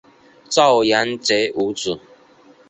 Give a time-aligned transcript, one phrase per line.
[0.49, 1.99] 赵元杰无子。